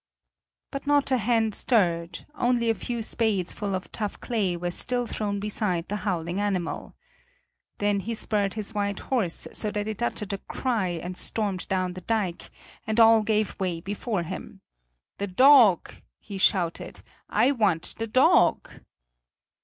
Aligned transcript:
But 0.71 0.87
not 0.87 1.11
a 1.11 1.17
hand 1.19 1.53
stirred; 1.53 2.25
only 2.33 2.71
a 2.71 2.73
few 2.73 3.03
spades 3.03 3.53
full 3.53 3.75
of 3.75 3.91
tough 3.91 4.19
clay 4.19 4.57
were 4.57 4.71
still 4.71 5.05
thrown 5.05 5.39
beside 5.39 5.87
the 5.89 5.97
howling 5.97 6.39
animal. 6.39 6.95
Then 7.77 7.99
he 7.99 8.15
spurred 8.15 8.55
his 8.55 8.73
white 8.73 8.97
horse 8.97 9.47
so 9.51 9.69
that 9.69 9.87
it 9.87 10.01
uttered 10.01 10.33
a 10.33 10.39
cry 10.39 10.87
and 10.87 11.15
stormed 11.15 11.67
down 11.67 11.93
the 11.93 12.01
dike, 12.01 12.49
and 12.87 12.99
all 12.99 13.21
gave 13.21 13.55
way 13.59 13.79
before 13.79 14.23
him. 14.23 14.61
"The 15.19 15.27
dog!" 15.27 15.93
he 16.17 16.39
shouted, 16.39 17.03
"I 17.29 17.51
want 17.51 17.93
the 17.99 18.07
dog!" 18.07 18.71